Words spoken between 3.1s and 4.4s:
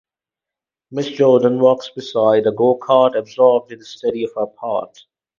absorbed in the study of